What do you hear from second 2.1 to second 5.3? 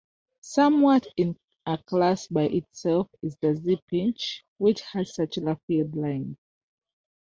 by itself is the Z-pinch, which has